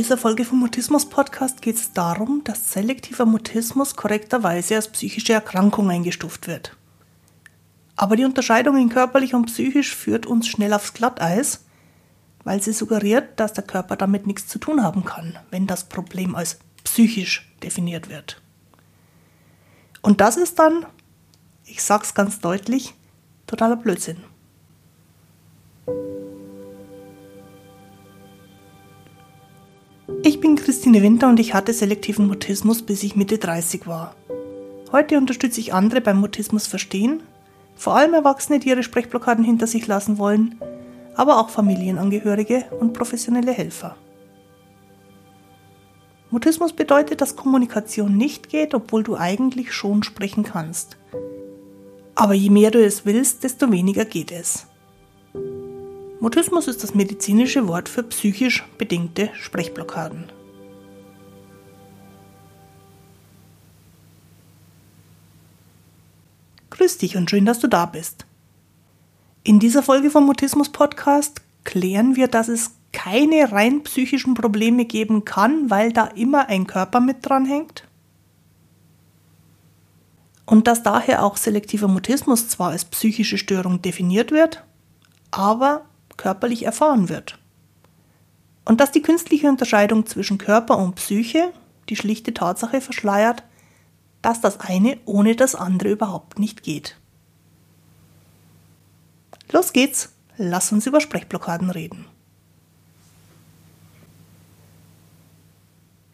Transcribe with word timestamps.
dieser 0.00 0.16
Folge 0.16 0.46
vom 0.46 0.60
Mutismus 0.60 1.10
Podcast 1.10 1.60
geht 1.60 1.76
es 1.76 1.92
darum, 1.92 2.40
dass 2.44 2.72
selektiver 2.72 3.26
Mutismus 3.26 3.96
korrekterweise 3.96 4.76
als 4.76 4.88
psychische 4.88 5.34
Erkrankung 5.34 5.90
eingestuft 5.90 6.46
wird. 6.46 6.74
Aber 7.96 8.16
die 8.16 8.24
Unterscheidung 8.24 8.78
in 8.78 8.88
körperlich 8.88 9.34
und 9.34 9.44
psychisch 9.44 9.94
führt 9.94 10.24
uns 10.24 10.48
schnell 10.48 10.72
aufs 10.72 10.94
Glatteis, 10.94 11.66
weil 12.44 12.62
sie 12.62 12.72
suggeriert, 12.72 13.38
dass 13.38 13.52
der 13.52 13.62
Körper 13.62 13.94
damit 13.94 14.26
nichts 14.26 14.48
zu 14.48 14.58
tun 14.58 14.82
haben 14.82 15.04
kann, 15.04 15.38
wenn 15.50 15.66
das 15.66 15.84
Problem 15.84 16.34
als 16.34 16.60
psychisch 16.84 17.54
definiert 17.62 18.08
wird. 18.08 18.40
Und 20.00 20.22
das 20.22 20.38
ist 20.38 20.58
dann, 20.58 20.86
ich 21.66 21.82
sag's 21.82 22.14
ganz 22.14 22.38
deutlich, 22.38 22.94
totaler 23.46 23.76
Blödsinn. 23.76 24.16
Ich 30.40 30.46
bin 30.46 30.56
Christine 30.56 31.02
Winter 31.02 31.28
und 31.28 31.38
ich 31.38 31.52
hatte 31.52 31.74
selektiven 31.74 32.26
Mutismus, 32.26 32.80
bis 32.80 33.02
ich 33.02 33.14
Mitte 33.14 33.36
30 33.36 33.86
war. 33.86 34.14
Heute 34.90 35.18
unterstütze 35.18 35.60
ich 35.60 35.74
andere 35.74 36.00
beim 36.00 36.18
Mutismus 36.18 36.66
verstehen, 36.66 37.22
vor 37.76 37.94
allem 37.94 38.14
Erwachsene, 38.14 38.58
die 38.58 38.70
ihre 38.70 38.82
Sprechblockaden 38.82 39.44
hinter 39.44 39.66
sich 39.66 39.86
lassen 39.86 40.16
wollen, 40.16 40.58
aber 41.14 41.40
auch 41.40 41.50
Familienangehörige 41.50 42.64
und 42.80 42.94
professionelle 42.94 43.52
Helfer. 43.52 43.96
Mutismus 46.30 46.72
bedeutet, 46.72 47.20
dass 47.20 47.36
Kommunikation 47.36 48.16
nicht 48.16 48.48
geht, 48.48 48.72
obwohl 48.72 49.02
du 49.02 49.16
eigentlich 49.16 49.74
schon 49.74 50.02
sprechen 50.02 50.44
kannst. 50.44 50.96
Aber 52.14 52.32
je 52.32 52.48
mehr 52.48 52.70
du 52.70 52.82
es 52.82 53.04
willst, 53.04 53.44
desto 53.44 53.70
weniger 53.70 54.06
geht 54.06 54.32
es. 54.32 54.69
Mutismus 56.20 56.68
ist 56.68 56.82
das 56.82 56.94
medizinische 56.94 57.66
Wort 57.66 57.88
für 57.88 58.02
psychisch 58.02 58.66
bedingte 58.76 59.30
Sprechblockaden. 59.32 60.30
Grüß 66.68 66.98
dich 66.98 67.16
und 67.16 67.30
schön, 67.30 67.46
dass 67.46 67.58
du 67.58 67.68
da 67.68 67.86
bist. 67.86 68.26
In 69.44 69.60
dieser 69.60 69.82
Folge 69.82 70.10
vom 70.10 70.26
Mutismus 70.26 70.68
Podcast 70.68 71.40
klären 71.64 72.16
wir, 72.16 72.28
dass 72.28 72.48
es 72.48 72.72
keine 72.92 73.50
rein 73.50 73.82
psychischen 73.84 74.34
Probleme 74.34 74.84
geben 74.84 75.24
kann, 75.24 75.70
weil 75.70 75.90
da 75.90 76.04
immer 76.04 76.48
ein 76.48 76.66
Körper 76.66 77.00
mit 77.00 77.26
dran 77.26 77.46
hängt. 77.46 77.84
Und 80.44 80.66
dass 80.66 80.82
daher 80.82 81.24
auch 81.24 81.38
selektiver 81.38 81.88
Mutismus 81.88 82.48
zwar 82.48 82.72
als 82.72 82.84
psychische 82.84 83.38
Störung 83.38 83.80
definiert 83.80 84.32
wird, 84.32 84.64
aber 85.30 85.86
körperlich 86.20 86.64
erfahren 86.64 87.08
wird. 87.08 87.38
Und 88.66 88.80
dass 88.80 88.92
die 88.92 89.02
künstliche 89.02 89.48
Unterscheidung 89.48 90.04
zwischen 90.04 90.36
Körper 90.36 90.76
und 90.78 90.96
Psyche 90.96 91.52
die 91.88 91.96
schlichte 91.96 92.34
Tatsache 92.34 92.80
verschleiert, 92.80 93.42
dass 94.20 94.42
das 94.42 94.60
eine 94.60 94.98
ohne 95.06 95.34
das 95.34 95.54
andere 95.54 95.90
überhaupt 95.90 96.38
nicht 96.38 96.62
geht. 96.62 96.96
Los 99.50 99.72
geht's, 99.72 100.12
lass 100.36 100.70
uns 100.72 100.86
über 100.86 101.00
Sprechblockaden 101.00 101.70
reden. 101.70 102.04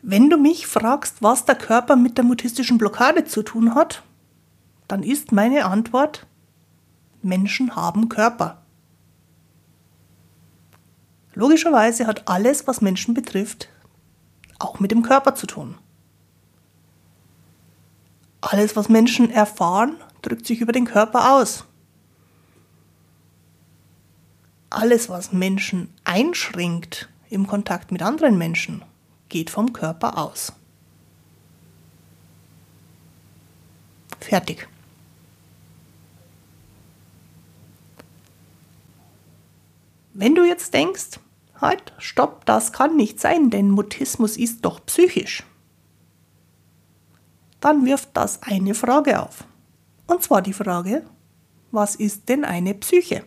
Wenn 0.02 0.30
du 0.30 0.38
mich 0.38 0.68
fragst, 0.68 1.16
was 1.20 1.46
der 1.46 1.56
Körper 1.56 1.96
mit 1.96 2.16
der 2.16 2.24
mutistischen 2.24 2.78
Blockade 2.78 3.24
zu 3.24 3.42
tun 3.42 3.74
hat, 3.74 4.04
dann 4.86 5.02
ist 5.02 5.32
meine 5.32 5.64
Antwort, 5.64 6.26
Menschen 7.22 7.74
haben 7.74 8.08
Körper. 8.08 8.62
Logischerweise 11.36 12.06
hat 12.06 12.28
alles, 12.28 12.66
was 12.66 12.80
Menschen 12.80 13.12
betrifft, 13.12 13.69
auch 14.58 14.80
mit 14.80 14.91
dem 14.91 15.02
Körper 15.02 15.34
zu 15.34 15.47
tun. 15.47 15.76
Alles, 18.41 18.74
was 18.74 18.88
Menschen 18.88 19.30
erfahren, 19.30 19.96
drückt 20.22 20.46
sich 20.46 20.62
über 20.62 20.72
den 20.72 20.86
Körper 20.86 21.34
aus. 21.34 21.64
Alles, 24.70 25.10
was 25.10 25.34
Menschen 25.34 25.92
einschränkt 26.04 27.10
im 27.28 27.46
Kontakt 27.46 27.92
mit 27.92 28.00
anderen 28.00 28.38
Menschen, 28.38 28.82
geht 29.28 29.50
vom 29.50 29.75
Körper 29.75 30.16
aus. 30.16 30.54
Fertig. 34.20 34.66
Wenn 40.14 40.34
du 40.34 40.44
jetzt 40.44 40.72
denkst, 40.72 41.20
Halt, 41.61 41.94
stopp, 41.99 42.44
das 42.44 42.72
kann 42.72 42.97
nicht 42.97 43.21
sein, 43.21 43.50
denn 43.50 43.71
Mutismus 43.71 44.37
ist 44.37 44.65
doch 44.65 44.84
psychisch. 44.87 45.43
Dann 47.61 47.87
wirft 47.87 48.11
das 48.15 48.43
eine 48.43 48.75
Frage 48.75 49.22
auf. 49.22 49.44
Und 50.06 50.22
zwar 50.22 50.43
die 50.43 50.53
Frage, 50.53 51.05
was 51.71 51.97
ist 51.97 52.28
denn 52.28 52.44
eine 52.44 52.75
Psyche? 52.75 53.25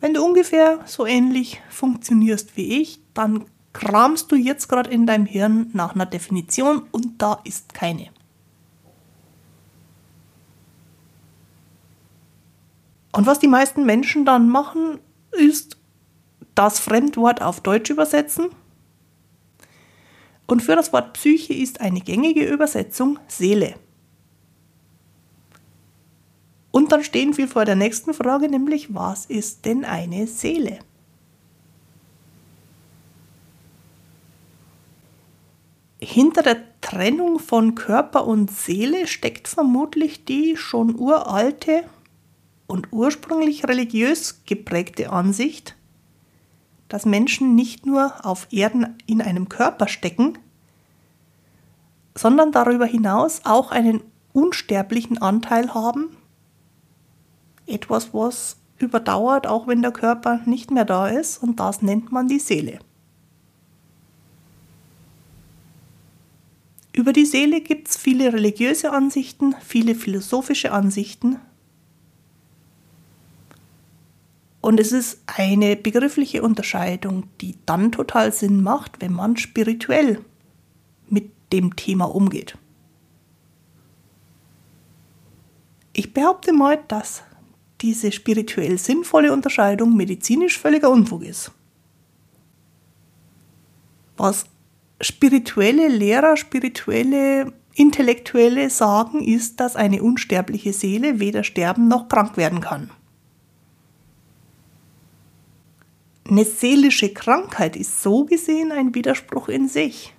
Wenn 0.00 0.14
du 0.14 0.24
ungefähr 0.24 0.80
so 0.86 1.04
ähnlich 1.04 1.60
funktionierst 1.68 2.56
wie 2.56 2.80
ich, 2.80 3.00
dann 3.12 3.44
kramst 3.72 4.32
du 4.32 4.36
jetzt 4.36 4.68
gerade 4.68 4.90
in 4.90 5.06
deinem 5.06 5.26
Hirn 5.26 5.70
nach 5.74 5.94
einer 5.94 6.06
Definition 6.06 6.84
und 6.90 7.20
da 7.20 7.40
ist 7.44 7.74
keine. 7.74 8.08
Und 13.12 13.26
was 13.26 13.38
die 13.38 13.48
meisten 13.48 13.84
Menschen 13.84 14.24
dann 14.24 14.48
machen, 14.48 15.00
ist 15.32 15.76
das 16.54 16.78
Fremdwort 16.78 17.42
auf 17.42 17.60
Deutsch 17.60 17.90
übersetzen. 17.90 18.50
Und 20.46 20.62
für 20.62 20.76
das 20.76 20.92
Wort 20.92 21.12
Psyche 21.14 21.54
ist 21.54 21.80
eine 21.80 22.00
gängige 22.00 22.44
Übersetzung 22.44 23.18
Seele. 23.28 23.74
Und 26.72 26.92
dann 26.92 27.02
stehen 27.02 27.36
wir 27.36 27.48
vor 27.48 27.64
der 27.64 27.76
nächsten 27.76 28.14
Frage, 28.14 28.48
nämlich 28.48 28.94
was 28.94 29.26
ist 29.26 29.64
denn 29.64 29.84
eine 29.84 30.26
Seele? 30.26 30.78
Hinter 36.00 36.42
der 36.42 36.80
Trennung 36.80 37.38
von 37.38 37.74
Körper 37.74 38.26
und 38.26 38.50
Seele 38.50 39.06
steckt 39.06 39.48
vermutlich 39.48 40.24
die 40.24 40.56
schon 40.56 40.94
uralte 40.94 41.84
und 42.70 42.92
ursprünglich 42.92 43.66
religiös 43.66 44.42
geprägte 44.46 45.10
Ansicht, 45.10 45.74
dass 46.88 47.04
Menschen 47.04 47.56
nicht 47.56 47.84
nur 47.84 48.24
auf 48.24 48.46
Erden 48.52 48.96
in 49.06 49.20
einem 49.20 49.48
Körper 49.48 49.88
stecken, 49.88 50.38
sondern 52.14 52.52
darüber 52.52 52.86
hinaus 52.86 53.40
auch 53.44 53.72
einen 53.72 54.02
unsterblichen 54.32 55.18
Anteil 55.18 55.74
haben, 55.74 56.16
etwas, 57.66 58.14
was 58.14 58.56
überdauert, 58.78 59.48
auch 59.48 59.66
wenn 59.66 59.82
der 59.82 59.92
Körper 59.92 60.40
nicht 60.46 60.70
mehr 60.70 60.84
da 60.84 61.08
ist, 61.08 61.42
und 61.42 61.58
das 61.58 61.82
nennt 61.82 62.12
man 62.12 62.28
die 62.28 62.38
Seele. 62.38 62.78
Über 66.92 67.12
die 67.12 67.26
Seele 67.26 67.60
gibt 67.60 67.88
es 67.88 67.96
viele 67.96 68.32
religiöse 68.32 68.92
Ansichten, 68.92 69.56
viele 69.60 69.94
philosophische 69.94 70.70
Ansichten, 70.72 71.40
Und 74.60 74.78
es 74.78 74.92
ist 74.92 75.22
eine 75.26 75.76
begriffliche 75.76 76.42
Unterscheidung, 76.42 77.24
die 77.40 77.56
dann 77.64 77.92
total 77.92 78.32
Sinn 78.32 78.62
macht, 78.62 79.00
wenn 79.00 79.12
man 79.12 79.36
spirituell 79.36 80.20
mit 81.08 81.30
dem 81.52 81.76
Thema 81.76 82.04
umgeht. 82.04 82.56
Ich 85.92 86.12
behaupte 86.12 86.52
mal, 86.52 86.78
dass 86.88 87.22
diese 87.80 88.12
spirituell 88.12 88.78
sinnvolle 88.78 89.32
Unterscheidung 89.32 89.96
medizinisch 89.96 90.58
völliger 90.58 90.90
Unfug 90.90 91.24
ist. 91.24 91.50
Was 94.16 94.44
spirituelle 95.00 95.88
Lehrer, 95.88 96.36
spirituelle 96.36 97.54
Intellektuelle 97.74 98.68
sagen, 98.68 99.24
ist, 99.24 99.60
dass 99.60 99.76
eine 99.76 100.02
unsterbliche 100.02 100.74
Seele 100.74 101.20
weder 101.20 101.44
sterben 101.44 101.88
noch 101.88 102.08
krank 102.08 102.36
werden 102.36 102.60
kann. 102.60 102.90
Eine 106.30 106.44
seelische 106.44 107.12
Krankheit 107.12 107.74
ist 107.74 108.02
so 108.02 108.24
gesehen 108.24 108.70
ein 108.70 108.94
Widerspruch 108.94 109.48
in 109.48 109.68
sich. 109.68 110.14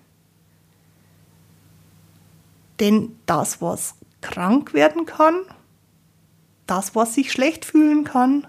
Denn 2.81 3.15
das, 3.25 3.61
was 3.61 3.95
krank 4.19 4.73
werden 4.73 5.05
kann, 5.05 5.35
das, 6.67 6.95
was 6.95 7.13
sich 7.13 7.31
schlecht 7.31 7.63
fühlen 7.63 8.03
kann, 8.03 8.45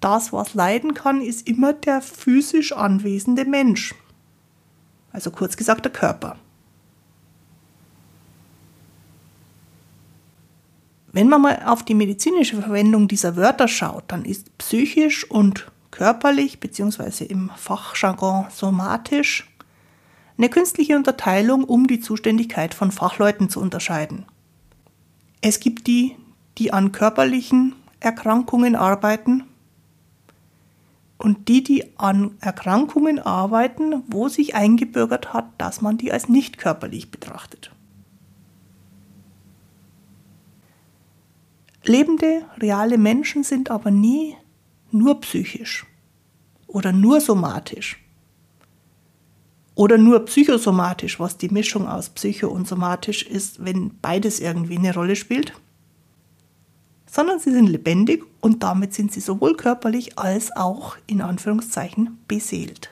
das, 0.00 0.32
was 0.32 0.54
leiden 0.54 0.92
kann, 0.92 1.20
ist 1.20 1.46
immer 1.46 1.72
der 1.72 2.02
physisch 2.02 2.72
anwesende 2.72 3.44
Mensch. 3.44 3.94
Also 5.12 5.30
kurz 5.30 5.56
gesagt 5.56 5.84
der 5.84 5.92
Körper. 5.92 6.36
Wenn 11.12 11.28
man 11.28 11.42
mal 11.42 11.62
auf 11.64 11.84
die 11.84 11.94
medizinische 11.94 12.60
Verwendung 12.60 13.06
dieser 13.06 13.36
Wörter 13.36 13.68
schaut, 13.68 14.04
dann 14.08 14.24
ist 14.24 14.58
psychisch 14.58 15.30
und 15.30 15.70
körperlich 15.96 16.60
bzw. 16.60 17.24
im 17.24 17.50
Fachjargon 17.56 18.46
somatisch 18.50 19.50
eine 20.36 20.50
künstliche 20.50 20.94
Unterteilung, 20.94 21.64
um 21.64 21.86
die 21.86 22.00
Zuständigkeit 22.00 22.74
von 22.74 22.92
Fachleuten 22.92 23.48
zu 23.48 23.60
unterscheiden. 23.60 24.26
Es 25.40 25.58
gibt 25.58 25.86
die, 25.86 26.14
die 26.58 26.70
an 26.70 26.92
körperlichen 26.92 27.74
Erkrankungen 27.98 28.76
arbeiten 28.76 29.44
und 31.16 31.48
die, 31.48 31.62
die 31.62 31.98
an 31.98 32.36
Erkrankungen 32.40 33.18
arbeiten, 33.18 34.02
wo 34.06 34.28
sich 34.28 34.54
eingebürgert 34.54 35.32
hat, 35.32 35.46
dass 35.56 35.80
man 35.80 35.96
die 35.96 36.12
als 36.12 36.28
nicht 36.28 36.58
körperlich 36.58 37.10
betrachtet. 37.10 37.70
Lebende, 41.84 42.44
reale 42.58 42.98
Menschen 42.98 43.44
sind 43.44 43.70
aber 43.70 43.90
nie 43.90 44.36
nur 44.90 45.20
psychisch 45.20 45.86
oder 46.66 46.92
nur 46.92 47.20
somatisch 47.20 47.98
oder 49.74 49.98
nur 49.98 50.24
psychosomatisch, 50.24 51.20
was 51.20 51.36
die 51.36 51.50
Mischung 51.50 51.86
aus 51.86 52.08
psycho 52.08 52.48
und 52.48 52.66
somatisch 52.66 53.22
ist, 53.22 53.64
wenn 53.64 53.98
beides 54.00 54.40
irgendwie 54.40 54.78
eine 54.78 54.94
Rolle 54.94 55.16
spielt, 55.16 55.52
sondern 57.08 57.38
sie 57.38 57.52
sind 57.52 57.66
lebendig 57.66 58.24
und 58.40 58.62
damit 58.62 58.94
sind 58.94 59.12
sie 59.12 59.20
sowohl 59.20 59.56
körperlich 59.56 60.18
als 60.18 60.54
auch 60.56 60.96
in 61.06 61.20
Anführungszeichen 61.20 62.18
beseelt. 62.26 62.90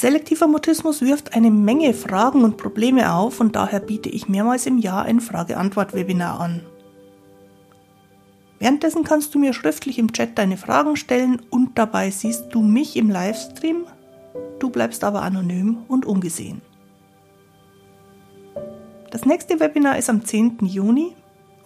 Selektiver 0.00 0.46
Mutismus 0.46 1.02
wirft 1.02 1.34
eine 1.34 1.50
Menge 1.50 1.92
Fragen 1.92 2.44
und 2.44 2.56
Probleme 2.56 3.12
auf 3.12 3.40
und 3.40 3.56
daher 3.56 3.80
biete 3.80 4.08
ich 4.08 4.28
mehrmals 4.28 4.64
im 4.64 4.78
Jahr 4.78 5.06
ein 5.06 5.18
Frage-Antwort-Webinar 5.18 6.38
an. 6.38 6.64
Währenddessen 8.60 9.02
kannst 9.02 9.34
du 9.34 9.40
mir 9.40 9.52
schriftlich 9.52 9.98
im 9.98 10.12
Chat 10.12 10.38
deine 10.38 10.56
Fragen 10.56 10.94
stellen 10.94 11.42
und 11.50 11.76
dabei 11.80 12.12
siehst 12.12 12.44
du 12.52 12.62
mich 12.62 12.94
im 12.94 13.10
Livestream. 13.10 13.86
Du 14.60 14.70
bleibst 14.70 15.02
aber 15.02 15.22
anonym 15.22 15.78
und 15.88 16.06
ungesehen. 16.06 16.62
Das 19.10 19.24
nächste 19.24 19.58
Webinar 19.58 19.98
ist 19.98 20.10
am 20.10 20.24
10. 20.24 20.58
Juni 20.62 21.16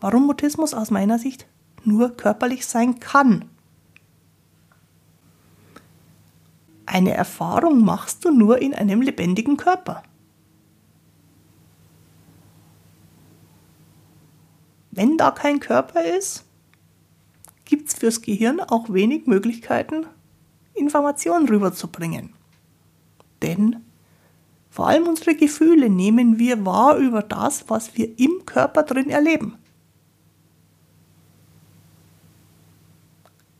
warum 0.00 0.26
Mutismus 0.26 0.74
aus 0.74 0.92
meiner 0.92 1.18
Sicht 1.18 1.46
nur 1.84 2.16
körperlich 2.16 2.66
sein 2.66 3.00
kann. 3.00 3.46
Eine 6.86 7.14
Erfahrung 7.14 7.84
machst 7.84 8.24
du 8.24 8.30
nur 8.30 8.62
in 8.62 8.74
einem 8.74 9.02
lebendigen 9.02 9.56
Körper. 9.56 10.02
Wenn 14.92 15.16
da 15.16 15.32
kein 15.32 15.60
Körper 15.60 16.02
ist, 16.02 16.44
gibt 17.64 17.88
es 17.88 17.94
fürs 17.94 18.22
Gehirn 18.22 18.60
auch 18.60 18.92
wenig 18.92 19.26
Möglichkeiten, 19.26 20.06
Informationen 20.78 21.48
rüberzubringen. 21.48 22.32
Denn 23.42 23.76
vor 24.70 24.88
allem 24.88 25.08
unsere 25.08 25.34
Gefühle 25.34 25.90
nehmen 25.90 26.38
wir 26.38 26.64
wahr 26.64 26.96
über 26.96 27.22
das, 27.22 27.68
was 27.68 27.96
wir 27.96 28.18
im 28.18 28.46
Körper 28.46 28.82
drin 28.84 29.10
erleben. 29.10 29.58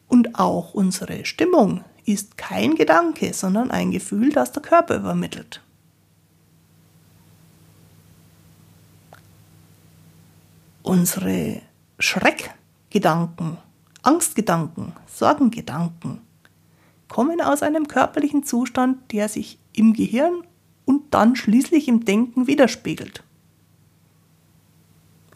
Und 0.06 0.38
auch 0.38 0.74
unsere 0.74 1.24
Stimmung 1.24 1.84
ist 2.04 2.38
kein 2.38 2.74
Gedanke, 2.74 3.34
sondern 3.34 3.70
ein 3.70 3.90
Gefühl, 3.90 4.30
das 4.30 4.52
der 4.52 4.62
Körper 4.62 4.96
übermittelt. 4.96 5.62
Unsere 10.82 11.60
Schreckgedanken, 11.98 13.58
Angstgedanken, 14.02 14.94
Sorgengedanken 15.06 16.20
kommen 17.08 17.40
aus 17.40 17.62
einem 17.62 17.88
körperlichen 17.88 18.44
Zustand, 18.44 19.12
der 19.12 19.28
sich 19.28 19.58
im 19.72 19.94
Gehirn 19.94 20.42
und 20.84 21.14
dann 21.14 21.36
schließlich 21.36 21.88
im 21.88 22.04
Denken 22.04 22.46
widerspiegelt. 22.46 23.22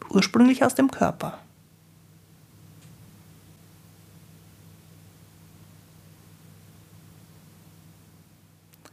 Ursprünglich 0.09 0.63
aus 0.63 0.75
dem 0.75 0.91
Körper. 0.91 1.39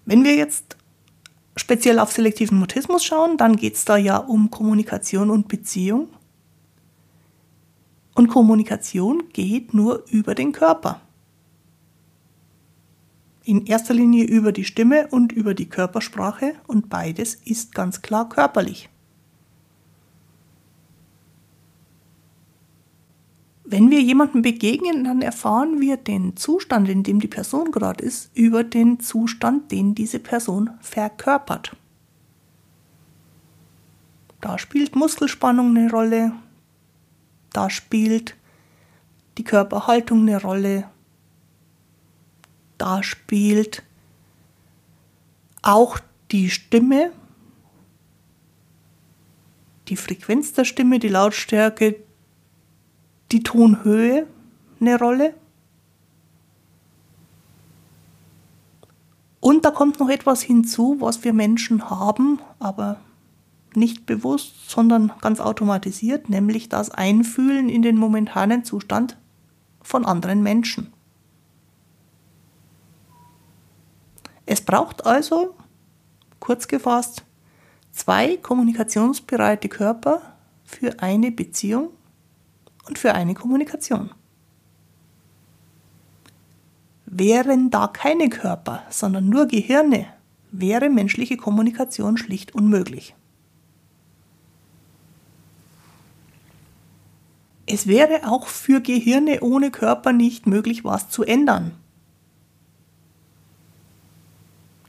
Wenn 0.06 0.24
wir 0.24 0.34
jetzt 0.34 0.76
speziell 1.56 1.98
auf 1.98 2.10
selektiven 2.10 2.58
Mutismus 2.58 3.04
schauen, 3.04 3.36
dann 3.36 3.56
geht 3.56 3.76
es 3.76 3.84
da 3.84 3.96
ja 3.96 4.16
um 4.16 4.50
Kommunikation 4.50 5.30
und 5.30 5.46
Beziehung. 5.46 6.08
Und 8.14 8.28
Kommunikation 8.28 9.28
geht 9.32 9.72
nur 9.72 10.04
über 10.10 10.34
den 10.34 10.52
Körper 10.52 11.00
in 13.44 13.66
erster 13.66 13.94
Linie 13.94 14.24
über 14.24 14.52
die 14.52 14.64
Stimme 14.64 15.08
und 15.08 15.32
über 15.32 15.54
die 15.54 15.68
Körpersprache 15.68 16.54
und 16.66 16.88
beides 16.88 17.34
ist 17.34 17.74
ganz 17.74 18.02
klar 18.02 18.28
körperlich. 18.28 18.88
Wenn 23.64 23.88
wir 23.88 24.00
jemandem 24.00 24.42
begegnen, 24.42 25.04
dann 25.04 25.22
erfahren 25.22 25.80
wir 25.80 25.96
den 25.96 26.36
Zustand, 26.36 26.88
in 26.88 27.04
dem 27.04 27.20
die 27.20 27.28
Person 27.28 27.70
gerade 27.70 28.04
ist, 28.04 28.30
über 28.34 28.64
den 28.64 28.98
Zustand, 28.98 29.70
den 29.70 29.94
diese 29.94 30.18
Person 30.18 30.70
verkörpert. 30.80 31.76
Da 34.40 34.58
spielt 34.58 34.96
Muskelspannung 34.96 35.76
eine 35.76 35.88
Rolle, 35.88 36.32
da 37.52 37.70
spielt 37.70 38.34
die 39.38 39.44
Körperhaltung 39.44 40.22
eine 40.22 40.42
Rolle, 40.42 40.90
da 42.80 43.02
spielt 43.02 43.82
auch 45.62 45.98
die 46.30 46.48
Stimme, 46.48 47.12
die 49.88 49.96
Frequenz 49.96 50.54
der 50.54 50.64
Stimme, 50.64 50.98
die 50.98 51.08
Lautstärke, 51.08 51.96
die 53.32 53.42
Tonhöhe 53.42 54.26
eine 54.80 54.98
Rolle. 54.98 55.34
Und 59.40 59.64
da 59.64 59.70
kommt 59.70 60.00
noch 60.00 60.08
etwas 60.08 60.42
hinzu, 60.42 60.96
was 61.00 61.22
wir 61.22 61.34
Menschen 61.34 61.90
haben, 61.90 62.40
aber 62.58 62.98
nicht 63.74 64.06
bewusst, 64.06 64.70
sondern 64.70 65.12
ganz 65.20 65.40
automatisiert, 65.40 66.30
nämlich 66.30 66.68
das 66.70 66.90
Einfühlen 66.90 67.68
in 67.68 67.82
den 67.82 67.96
momentanen 67.96 68.64
Zustand 68.64 69.18
von 69.82 70.04
anderen 70.06 70.42
Menschen. 70.42 70.92
Es 74.52 74.60
braucht 74.60 75.06
also, 75.06 75.54
kurz 76.40 76.66
gefasst, 76.66 77.22
zwei 77.92 78.36
kommunikationsbereite 78.36 79.68
Körper 79.68 80.22
für 80.64 81.00
eine 81.00 81.30
Beziehung 81.30 81.90
und 82.88 82.98
für 82.98 83.14
eine 83.14 83.34
Kommunikation. 83.34 84.10
Wären 87.06 87.70
da 87.70 87.86
keine 87.86 88.28
Körper, 88.28 88.82
sondern 88.90 89.28
nur 89.28 89.46
Gehirne, 89.46 90.06
wäre 90.50 90.90
menschliche 90.90 91.36
Kommunikation 91.36 92.16
schlicht 92.16 92.52
unmöglich. 92.52 93.14
Es 97.66 97.86
wäre 97.86 98.28
auch 98.28 98.48
für 98.48 98.80
Gehirne 98.80 99.42
ohne 99.42 99.70
Körper 99.70 100.12
nicht 100.12 100.48
möglich, 100.48 100.82
was 100.84 101.08
zu 101.08 101.22
ändern. 101.22 101.76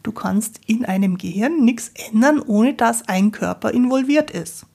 Du 0.03 0.12
kannst 0.12 0.60
in 0.65 0.86
einem 0.86 1.17
Gehirn 1.17 1.63
nichts 1.63 1.91
ändern, 2.10 2.39
ohne 2.39 2.74
dass 2.74 3.08
ein 3.08 3.31
Körper 3.31 3.72
involviert 3.72 4.31
ist. 4.31 4.65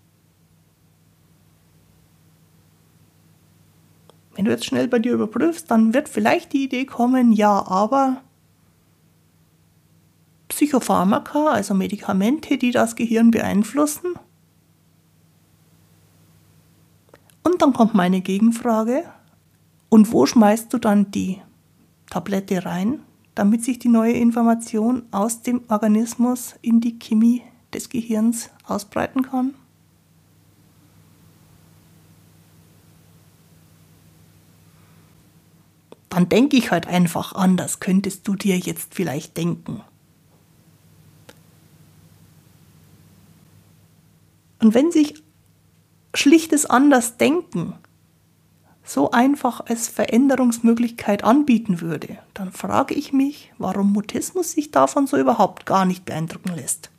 Wenn 4.34 4.44
du 4.44 4.50
jetzt 4.50 4.66
schnell 4.66 4.86
bei 4.86 4.98
dir 4.98 5.14
überprüfst, 5.14 5.70
dann 5.70 5.94
wird 5.94 6.08
vielleicht 6.08 6.52
die 6.52 6.64
Idee 6.64 6.84
kommen, 6.84 7.32
ja, 7.32 7.66
aber 7.66 8.22
Psychopharmaka, 10.48 11.46
also 11.48 11.74
Medikamente, 11.74 12.58
die 12.58 12.70
das 12.70 12.96
Gehirn 12.96 13.30
beeinflussen. 13.30 14.14
Und 17.42 17.62
dann 17.62 17.72
kommt 17.72 17.94
meine 17.94 18.20
Gegenfrage, 18.20 19.04
und 19.88 20.12
wo 20.12 20.26
schmeißt 20.26 20.72
du 20.72 20.78
dann 20.78 21.10
die 21.10 21.40
Tablette 22.10 22.64
rein, 22.66 23.00
damit 23.36 23.62
sich 23.62 23.78
die 23.78 23.88
neue 23.88 24.14
Information 24.14 25.02
aus 25.12 25.42
dem 25.42 25.60
Organismus 25.68 26.56
in 26.62 26.80
die 26.80 26.98
Chemie 26.98 27.42
des 27.72 27.90
Gehirns 27.90 28.50
ausbreiten 28.64 29.22
kann? 29.22 29.54
Dann 36.08 36.30
denke 36.30 36.56
ich 36.56 36.70
halt 36.70 36.86
einfach 36.86 37.34
anders, 37.34 37.78
könntest 37.78 38.26
du 38.26 38.36
dir 38.36 38.58
jetzt 38.58 38.94
vielleicht 38.94 39.36
denken. 39.36 39.82
Und 44.62 44.72
wenn 44.72 44.90
sich 44.90 45.22
schlichtes 46.14 46.64
Andersdenken 46.64 47.74
so 48.86 49.10
einfach 49.10 49.60
als 49.66 49.88
Veränderungsmöglichkeit 49.88 51.24
anbieten 51.24 51.80
würde, 51.80 52.18
dann 52.34 52.52
frage 52.52 52.94
ich 52.94 53.12
mich, 53.12 53.52
warum 53.58 53.92
Mutismus 53.92 54.52
sich 54.52 54.70
davon 54.70 55.08
so 55.08 55.18
überhaupt 55.18 55.66
gar 55.66 55.84
nicht 55.84 56.04
beeindrucken 56.04 56.54
lässt. 56.54 56.90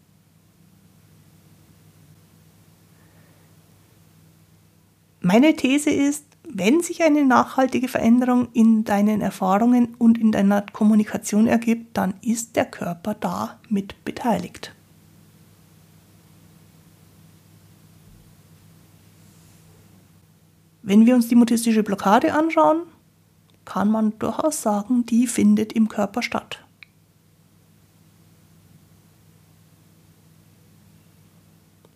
Meine 5.22 5.56
These 5.56 5.89
ist, 5.89 6.25
wenn 6.50 6.82
sich 6.82 7.03
eine 7.03 7.25
nachhaltige 7.25 7.88
Veränderung 7.88 8.50
in 8.53 8.84
deinen 8.84 9.22
Erfahrungen 9.22 9.96
und 9.98 10.17
in 10.17 10.32
deiner 10.32 10.62
Kommunikation 10.62 11.48
ergibt, 11.48 11.98
dann 11.98 12.13
ist 12.22 12.56
der 12.56 12.65
Körper 12.65 13.13
da 13.13 13.60
mit 13.70 14.03
beteiligt. 14.06 14.77
Wenn 20.88 21.06
wir 21.06 21.15
uns 21.15 21.27
die 21.27 21.36
mutistische 21.36 21.84
Blockade 21.84 22.34
anschauen, 22.34 22.84
kann 23.65 23.91
man 23.91 24.17
durchaus 24.20 24.62
sagen, 24.62 25.06
die 25.06 25.27
findet 25.27 25.74
im 25.74 25.89
Körper 25.89 26.22
statt. 26.22 26.63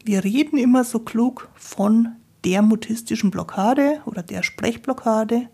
Wir 0.03 0.25
reden 0.25 0.57
immer 0.57 0.83
so 0.83 0.99
klug 0.99 1.47
von 1.55 2.17
der 2.43 2.61
mutistischen 2.61 3.31
Blockade 3.31 4.01
oder 4.03 4.23
der 4.23 4.43
Sprechblockade. 4.43 5.47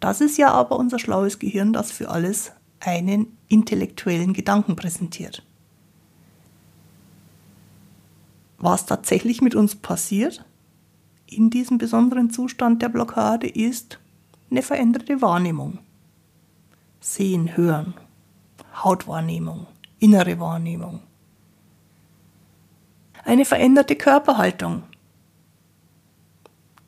Das 0.00 0.22
ist 0.22 0.38
ja 0.38 0.50
aber 0.50 0.78
unser 0.78 0.98
schlaues 0.98 1.38
Gehirn, 1.38 1.74
das 1.74 1.92
für 1.92 2.08
alles 2.08 2.52
einen 2.80 3.36
intellektuellen 3.48 4.32
Gedanken 4.32 4.76
präsentiert. 4.76 5.44
Was 8.56 8.86
tatsächlich 8.86 9.42
mit 9.42 9.54
uns 9.54 9.76
passiert, 9.76 10.46
in 11.30 11.50
diesem 11.50 11.78
besonderen 11.78 12.30
Zustand 12.30 12.82
der 12.82 12.88
Blockade 12.88 13.48
ist 13.48 13.98
eine 14.50 14.62
veränderte 14.62 15.20
Wahrnehmung. 15.20 15.78
Sehen, 17.00 17.56
hören, 17.56 17.94
Hautwahrnehmung, 18.74 19.66
innere 19.98 20.40
Wahrnehmung. 20.40 21.00
Eine 23.24 23.44
veränderte 23.44 23.94
Körperhaltung. 23.94 24.84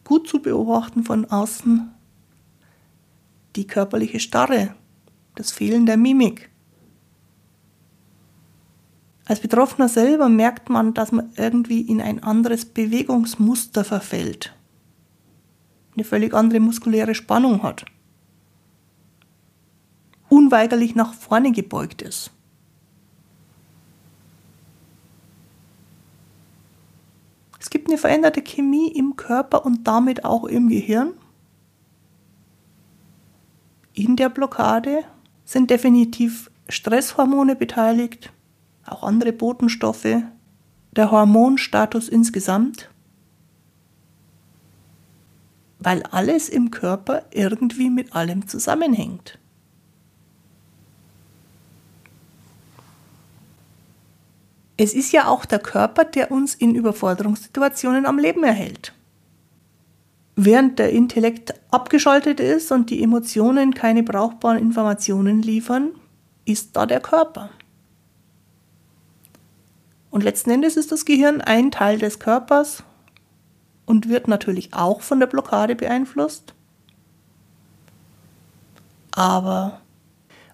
Gut 0.04 0.26
zu 0.26 0.40
beobachten 0.40 1.04
von 1.04 1.26
außen 1.26 1.94
die 3.56 3.66
körperliche 3.66 4.20
Starre, 4.20 4.74
das 5.34 5.52
Fehlen 5.52 5.86
der 5.86 5.96
Mimik. 5.96 6.49
Als 9.30 9.38
Betroffener 9.38 9.88
selber 9.88 10.28
merkt 10.28 10.70
man, 10.70 10.92
dass 10.92 11.12
man 11.12 11.30
irgendwie 11.36 11.82
in 11.82 12.00
ein 12.00 12.20
anderes 12.20 12.64
Bewegungsmuster 12.64 13.84
verfällt, 13.84 14.52
eine 15.94 16.02
völlig 16.02 16.34
andere 16.34 16.58
muskuläre 16.58 17.14
Spannung 17.14 17.62
hat, 17.62 17.84
unweigerlich 20.28 20.96
nach 20.96 21.14
vorne 21.14 21.52
gebeugt 21.52 22.02
ist. 22.02 22.32
Es 27.60 27.70
gibt 27.70 27.88
eine 27.88 27.98
veränderte 27.98 28.42
Chemie 28.42 28.88
im 28.88 29.14
Körper 29.14 29.64
und 29.64 29.86
damit 29.86 30.24
auch 30.24 30.42
im 30.42 30.68
Gehirn. 30.68 31.12
In 33.94 34.16
der 34.16 34.28
Blockade 34.28 35.04
sind 35.44 35.70
definitiv 35.70 36.50
Stresshormone 36.68 37.54
beteiligt, 37.54 38.32
auch 38.86 39.02
andere 39.02 39.32
Botenstoffe, 39.32 40.22
der 40.92 41.10
Hormonstatus 41.10 42.08
insgesamt, 42.08 42.90
weil 45.78 46.02
alles 46.04 46.48
im 46.48 46.70
Körper 46.70 47.24
irgendwie 47.30 47.90
mit 47.90 48.14
allem 48.14 48.48
zusammenhängt. 48.48 49.38
Es 54.76 54.94
ist 54.94 55.12
ja 55.12 55.28
auch 55.28 55.44
der 55.44 55.58
Körper, 55.58 56.04
der 56.04 56.30
uns 56.30 56.54
in 56.54 56.74
Überforderungssituationen 56.74 58.06
am 58.06 58.18
Leben 58.18 58.42
erhält. 58.44 58.94
Während 60.36 60.78
der 60.78 60.90
Intellekt 60.90 61.52
abgeschaltet 61.70 62.40
ist 62.40 62.72
und 62.72 62.88
die 62.88 63.02
Emotionen 63.02 63.74
keine 63.74 64.02
brauchbaren 64.02 64.56
Informationen 64.58 65.42
liefern, 65.42 65.90
ist 66.46 66.74
da 66.76 66.86
der 66.86 67.00
Körper. 67.00 67.50
Und 70.10 70.24
letzten 70.24 70.50
Endes 70.50 70.76
ist 70.76 70.90
das 70.90 71.04
Gehirn 71.04 71.40
ein 71.40 71.70
Teil 71.70 71.98
des 71.98 72.18
Körpers 72.18 72.82
und 73.86 74.08
wird 74.08 74.28
natürlich 74.28 74.74
auch 74.74 75.02
von 75.02 75.20
der 75.20 75.26
Blockade 75.26 75.76
beeinflusst. 75.76 76.54
Aber 79.12 79.80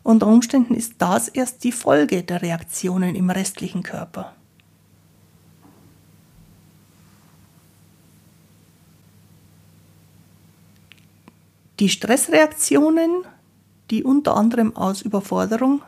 unter 0.02 0.26
Umständen 0.26 0.74
ist 0.74 0.94
das 0.98 1.28
erst 1.28 1.64
die 1.64 1.72
Folge 1.72 2.22
der 2.22 2.42
Reaktionen 2.42 3.14
im 3.14 3.30
restlichen 3.30 3.82
Körper. 3.82 4.34
Die 11.80 11.90
Stressreaktionen, 11.90 13.24
die 13.90 14.02
unter 14.02 14.36
anderem 14.36 14.74
aus 14.76 15.02
Überforderung 15.02 15.82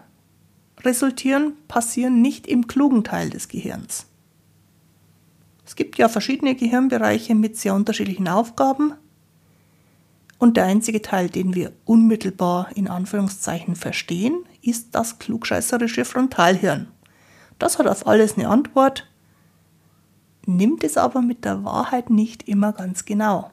resultieren, 0.85 1.54
passieren 1.66 2.23
nicht 2.23 2.47
im 2.47 2.66
klugen 2.66 3.04
Teil 3.04 3.30
des 3.30 3.49
Gehirns. 3.49 4.06
Es 5.66 5.76
gibt 5.76 5.99
ja 5.99 6.08
verschiedene 6.08 6.54
Gehirnbereiche 6.54 7.35
mit 7.35 7.56
sehr 7.56 7.75
unterschiedlichen 7.75 8.28
Aufgaben 8.28 8.94
und 10.38 10.56
der 10.56 10.64
einzige 10.64 11.02
Teil, 11.02 11.28
den 11.28 11.54
wir 11.54 11.73
unmittelbar 11.85 12.70
in 12.75 12.88
Anführungszeichen 12.88 13.75
verstehen, 13.75 14.44
ist 14.62 14.94
das 14.94 15.18
klugscheißerische 15.18 16.04
Frontalhirn. 16.04 16.87
Das 17.58 17.78
hat 17.78 17.88
auf 17.88 18.06
alles 18.06 18.37
eine 18.37 18.49
Antwort, 18.49 19.11
nimmt 20.47 20.85
es 20.85 20.97
aber 20.97 21.23
mit 21.23 21.44
der 21.44 21.64
Wahrheit 21.64 22.08
nicht 22.08 22.49
immer 22.49 22.73
ganz 22.73 23.04
genau. 23.04 23.50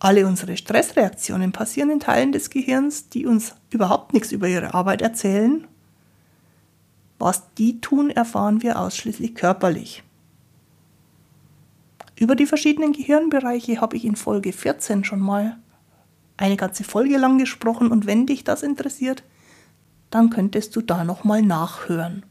Alle 0.00 0.26
unsere 0.26 0.56
Stressreaktionen 0.56 1.50
passieren 1.52 1.90
in 1.90 2.00
Teilen 2.00 2.30
des 2.30 2.50
Gehirns, 2.50 3.08
die 3.08 3.26
uns 3.26 3.54
überhaupt 3.70 4.14
nichts 4.14 4.30
über 4.30 4.46
ihre 4.46 4.74
Arbeit 4.74 5.02
erzählen. 5.02 5.66
Was 7.18 7.52
die 7.54 7.80
tun, 7.80 8.10
erfahren 8.10 8.62
wir 8.62 8.78
ausschließlich 8.78 9.34
körperlich. 9.34 10.04
Über 12.14 12.36
die 12.36 12.46
verschiedenen 12.46 12.92
Gehirnbereiche 12.92 13.80
habe 13.80 13.96
ich 13.96 14.04
in 14.04 14.14
Folge 14.16 14.52
14 14.52 15.04
schon 15.04 15.20
mal 15.20 15.56
eine 16.36 16.56
ganze 16.56 16.84
Folge 16.84 17.16
lang 17.18 17.38
gesprochen 17.38 17.90
und 17.90 18.06
wenn 18.06 18.26
dich 18.26 18.44
das 18.44 18.62
interessiert, 18.62 19.24
dann 20.10 20.30
könntest 20.30 20.74
du 20.76 20.80
da 20.80 21.04
nochmal 21.04 21.42
nachhören. 21.42 22.24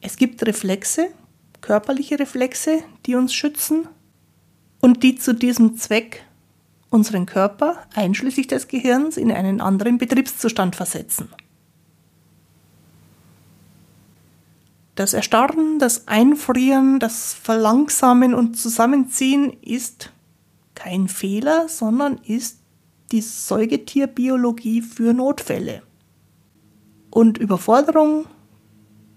Es 0.00 0.16
gibt 0.16 0.44
Reflexe, 0.46 1.08
körperliche 1.60 2.18
Reflexe, 2.18 2.82
die 3.06 3.14
uns 3.14 3.34
schützen 3.34 3.88
und 4.80 5.02
die 5.02 5.16
zu 5.16 5.34
diesem 5.34 5.76
Zweck 5.76 6.24
unseren 6.90 7.26
Körper, 7.26 7.78
einschließlich 7.94 8.48
des 8.48 8.68
Gehirns, 8.68 9.16
in 9.16 9.30
einen 9.30 9.60
anderen 9.60 9.98
Betriebszustand 9.98 10.74
versetzen. 10.74 11.28
Das 14.96 15.14
Erstarren, 15.14 15.78
das 15.78 16.08
Einfrieren, 16.08 16.98
das 16.98 17.32
Verlangsamen 17.32 18.34
und 18.34 18.56
Zusammenziehen 18.58 19.56
ist 19.62 20.12
kein 20.74 21.08
Fehler, 21.08 21.68
sondern 21.68 22.18
ist 22.18 22.58
die 23.12 23.20
Säugetierbiologie 23.20 24.82
für 24.82 25.14
Notfälle. 25.14 25.82
Und 27.10 27.38
Überforderung 27.38 28.26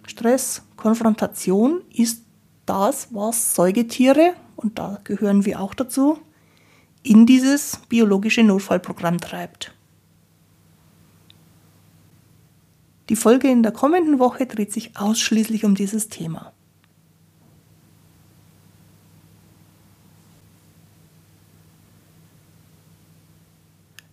Stress, 0.06 0.64
Konfrontation 0.76 1.82
ist 1.94 2.24
das, 2.66 3.14
was 3.14 3.56
Säugetiere, 3.56 4.34
und 4.56 4.80
da 4.80 5.00
gehören 5.04 5.46
wir 5.46 5.60
auch 5.60 5.74
dazu, 5.74 6.20
in 7.04 7.26
dieses 7.26 7.78
biologische 7.90 8.44
Notfallprogramm 8.44 9.20
treibt. 9.20 9.74
Die 13.10 13.18
Folge 13.18 13.50
in 13.50 13.64
der 13.64 13.74
kommenden 13.74 14.20
Woche 14.20 14.46
dreht 14.46 14.72
sich 14.72 14.96
ausschließlich 14.96 15.66
um 15.66 15.76
dieses 15.76 16.08
Thema. 16.08 16.54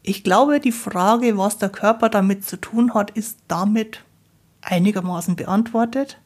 Ich 0.02 0.24
glaube, 0.24 0.58
die 0.58 0.72
Frage, 0.72 1.38
was 1.38 1.58
der 1.58 1.68
Körper 1.68 2.08
damit 2.08 2.44
zu 2.44 2.56
tun 2.56 2.94
hat, 2.94 3.12
ist 3.12 3.38
damit 3.46 4.02
einigermaßen 4.60 5.36
beantwortet. 5.36 6.18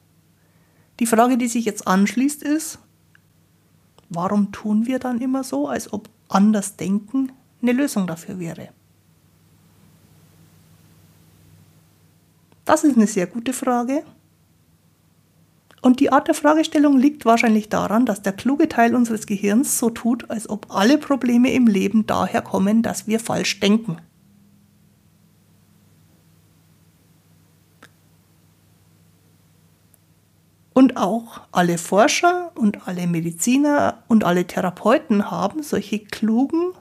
Die 1.01 1.07
Frage, 1.07 1.37
die 1.37 1.49
sich 1.49 1.65
jetzt 1.65 1.87
anschließt, 1.87 2.43
ist, 2.43 2.79
warum 4.09 4.53
tun 4.53 4.87
wir 4.87 4.99
dann 4.99 5.21
immer 5.21 5.43
so, 5.43 5.69
als 5.69 5.93
ob 5.93 6.09
anders 6.29 6.77
denken 6.77 7.33
eine 7.63 7.73
Lösung 7.73 8.07
dafür 8.07 8.39
wäre? 8.39 8.69
Das 12.65 12.85
ist 12.85 12.97
eine 12.97 13.07
sehr 13.07 13.27
gute 13.27 13.53
Frage. 13.53 14.05
Und 15.83 16.01
die 16.01 16.11
Art 16.11 16.29
der 16.29 16.35
Fragestellung 16.35 16.97
liegt 16.99 17.27
wahrscheinlich 17.27 17.69
daran, 17.69 18.07
dass 18.07 18.23
der 18.23 18.33
kluge 18.33 18.71
Teil 18.71 18.95
unseres 18.95 19.27
Gehirns 19.27 19.79
so 19.79 19.91
tut, 19.91 20.31
als 20.31 20.49
ob 20.49 20.75
alle 20.75 20.97
Probleme 20.97 21.53
im 21.53 21.67
Leben 21.67 22.07
daher 22.07 22.41
kommen, 22.41 22.83
dass 22.83 23.07
wir 23.07 23.21
falsch 23.21 23.61
denken. 23.61 23.99
Und 30.75 30.97
auch 30.97 31.41
alle 31.53 31.79
Forscher 31.79 32.51
und 32.57 32.89
alle 32.89 33.07
Mediziner 33.07 34.03
und 34.09 34.25
alle 34.25 34.47
Therapeuten 34.47 35.31
haben 35.31 35.63
solche 35.63 36.01
klugen, 36.01 36.73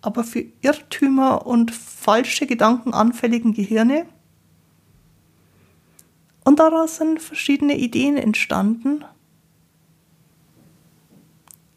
aber 0.00 0.22
für 0.22 0.44
Irrtümer 0.62 1.44
und 1.44 1.72
falsche 1.72 2.46
Gedanken 2.46 2.94
anfälligen 2.94 3.52
Gehirne. 3.52 4.06
Und 6.44 6.60
daraus 6.60 6.96
sind 6.96 7.20
verschiedene 7.20 7.76
Ideen 7.76 8.16
entstanden, 8.16 9.04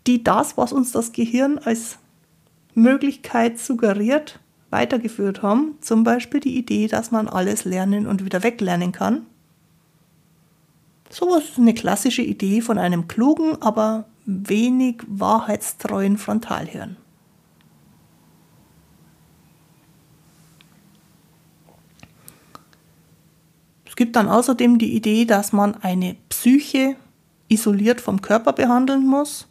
die 0.06 0.24
das, 0.24 0.58
was 0.58 0.72
uns 0.72 0.92
das 0.92 1.12
Gehirn 1.12 1.58
als 1.58 1.98
Möglichkeit 2.76 3.60
suggeriert, 3.60 4.40
weitergeführt 4.70 5.42
haben. 5.42 5.78
Zum 5.82 6.04
Beispiel 6.04 6.40
die 6.40 6.58
Idee, 6.58 6.88
dass 6.88 7.10
man 7.10 7.28
alles 7.28 7.66
lernen 7.66 8.06
und 8.06 8.24
wieder 8.24 8.44
weglernen 8.44 8.92
kann. 8.92 9.26
Sowas 11.10 11.46
ist 11.46 11.58
eine 11.58 11.74
klassische 11.74 12.22
Idee 12.22 12.62
von 12.62 12.78
einem 12.78 13.08
klugen, 13.08 13.62
aber 13.62 14.06
wenig 14.26 15.02
wahrheitstreuen 15.08 16.18
Frontalhirn. 16.18 16.98
Es 23.86 23.96
gibt 23.96 24.16
dann 24.16 24.28
außerdem 24.28 24.78
die 24.78 24.96
Idee, 24.96 25.26
dass 25.26 25.54
man 25.54 25.76
eine 25.76 26.18
Psyche 26.30 26.98
isoliert 27.48 28.02
vom 28.02 28.22
Körper 28.22 28.54
behandeln 28.54 29.08
muss. 29.08 29.48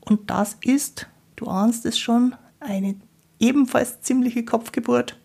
Und 0.00 0.30
das 0.30 0.56
ist, 0.62 1.08
du 1.36 1.46
ahnst 1.46 1.84
es 1.86 1.98
schon, 1.98 2.34
eine 2.60 2.94
ebenfalls 3.38 4.00
ziemliche 4.00 4.44
Kopfgeburt. 4.44 5.18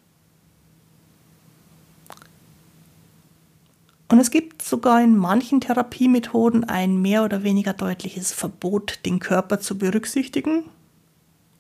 Und 4.09 4.19
es 4.19 4.31
gibt 4.31 4.63
sogar 4.63 5.01
in 5.03 5.15
manchen 5.15 5.61
Therapiemethoden 5.61 6.63
ein 6.63 6.99
mehr 6.99 7.23
oder 7.23 7.43
weniger 7.43 7.73
deutliches 7.73 8.31
Verbot, 8.33 9.05
den 9.05 9.19
Körper 9.19 9.59
zu 9.59 9.77
berücksichtigen 9.77 10.63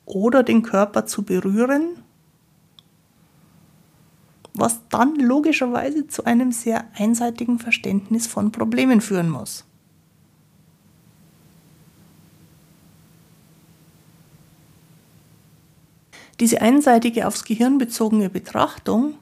oder 0.05 0.41
den 0.41 0.63
Körper 0.63 1.05
zu 1.05 1.21
berühren, 1.21 2.03
was 4.55 4.79
dann 4.89 5.15
logischerweise 5.15 6.07
zu 6.07 6.25
einem 6.25 6.51
sehr 6.51 6.87
einseitigen 6.95 7.59
Verständnis 7.59 8.25
von 8.25 8.51
Problemen 8.51 8.99
führen 8.99 9.29
muss. 9.29 9.65
Diese 16.39 16.61
einseitige 16.61 17.27
aufs 17.27 17.43
Gehirn 17.43 17.77
bezogene 17.77 18.29
Betrachtung 18.31 19.15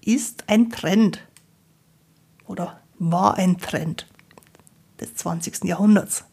ist 0.00 0.44
ein 0.46 0.70
Trend 0.70 1.27
oder 2.48 2.80
war 2.98 3.36
ein 3.36 3.58
Trend 3.58 4.06
des 5.00 5.14
20. 5.14 5.64
Jahrhunderts. 5.64 6.24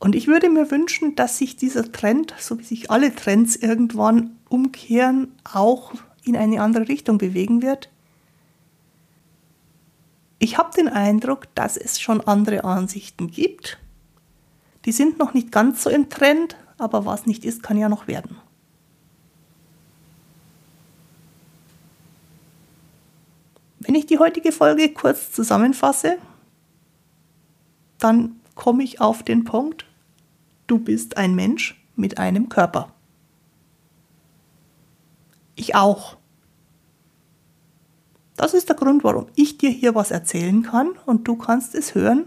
Und 0.00 0.14
ich 0.14 0.26
würde 0.26 0.50
mir 0.50 0.70
wünschen, 0.70 1.14
dass 1.14 1.38
sich 1.38 1.56
dieser 1.56 1.90
Trend, 1.90 2.34
so 2.38 2.58
wie 2.58 2.64
sich 2.64 2.90
alle 2.90 3.14
Trends 3.14 3.56
irgendwann 3.56 4.36
umkehren, 4.48 5.32
auch 5.44 5.94
in 6.24 6.36
eine 6.36 6.60
andere 6.60 6.88
Richtung 6.88 7.18
bewegen 7.18 7.62
wird. 7.62 7.90
Ich 10.38 10.58
habe 10.58 10.76
den 10.76 10.88
Eindruck, 10.88 11.54
dass 11.54 11.76
es 11.76 12.00
schon 12.00 12.20
andere 12.20 12.64
Ansichten 12.64 13.30
gibt. 13.30 13.78
Die 14.84 14.92
sind 14.92 15.18
noch 15.18 15.32
nicht 15.32 15.52
ganz 15.52 15.82
so 15.82 15.88
im 15.88 16.10
Trend, 16.10 16.56
aber 16.76 17.06
was 17.06 17.24
nicht 17.24 17.44
ist, 17.44 17.62
kann 17.62 17.78
ja 17.78 17.88
noch 17.88 18.06
werden. 18.06 18.36
Wenn 23.84 23.94
ich 23.94 24.06
die 24.06 24.18
heutige 24.18 24.50
Folge 24.50 24.92
kurz 24.94 25.30
zusammenfasse, 25.30 26.16
dann 27.98 28.40
komme 28.54 28.82
ich 28.82 29.00
auf 29.00 29.22
den 29.22 29.44
Punkt, 29.44 29.84
du 30.66 30.78
bist 30.78 31.18
ein 31.18 31.34
Mensch 31.34 31.80
mit 31.94 32.16
einem 32.18 32.48
Körper. 32.48 32.92
Ich 35.54 35.74
auch. 35.74 36.16
Das 38.36 38.54
ist 38.54 38.68
der 38.68 38.76
Grund, 38.76 39.04
warum 39.04 39.26
ich 39.36 39.58
dir 39.58 39.70
hier 39.70 39.94
was 39.94 40.10
erzählen 40.10 40.62
kann 40.62 40.90
und 41.04 41.28
du 41.28 41.36
kannst 41.36 41.74
es 41.74 41.94
hören 41.94 42.26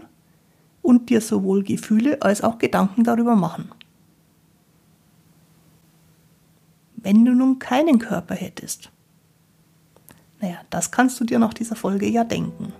und 0.80 1.10
dir 1.10 1.20
sowohl 1.20 1.64
Gefühle 1.64 2.22
als 2.22 2.42
auch 2.42 2.58
Gedanken 2.58 3.02
darüber 3.02 3.34
machen. 3.34 3.70
Wenn 6.94 7.24
du 7.24 7.34
nun 7.34 7.58
keinen 7.58 7.98
Körper 7.98 8.34
hättest, 8.34 8.90
naja, 10.40 10.56
das 10.70 10.90
kannst 10.90 11.20
du 11.20 11.24
dir 11.24 11.38
nach 11.38 11.54
dieser 11.54 11.76
Folge 11.76 12.06
ja 12.06 12.24
denken. 12.24 12.72